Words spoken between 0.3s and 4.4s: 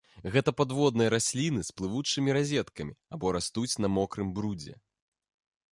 Гэта падводныя расліны з плывучымі разеткамі або растуць на мокрым